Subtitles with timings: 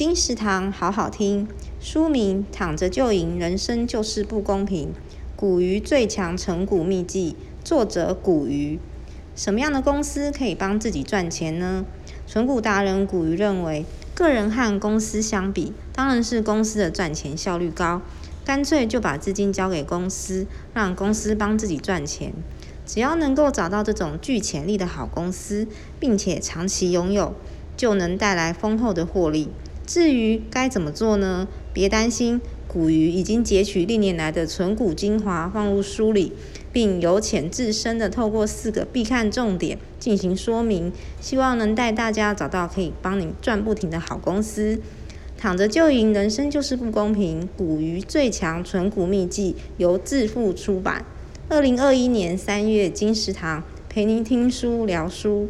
[0.00, 1.46] 金石堂好好听，
[1.78, 4.88] 书名《躺着就赢，人生就是不公平》，
[5.36, 8.78] 古鱼最强存股秘技，作者古鱼。
[9.36, 11.84] 什么样的公司可以帮自己赚钱呢？
[12.26, 13.84] 存股达人古鱼认为，
[14.14, 18.00] 个人和公司相比，当然是公司的赚钱效率高，
[18.42, 22.32] 干脆就把资金交给公司，让公司帮自己赚钱。
[22.86, 27.34] 只要能够找到这种具潜力的好公司，并且长期拥有，
[27.76, 29.50] 就能带来丰厚的获利。
[29.90, 31.48] 至于该怎么做呢？
[31.72, 32.40] 别担心。
[32.68, 36.32] 古鱼已经截取历年来的存股精华放入书里，
[36.72, 44.80] 并由浅至深的透过四个必看重点进行说明，希望能带大家找到可以帮你赚不停的好公司。
[45.36, 47.48] 躺着就赢，人生就是不公平。
[47.56, 51.04] 古鱼最强存股秘籍由致富出版。
[51.48, 55.48] 二零二一年三月，金石堂陪您听书聊书。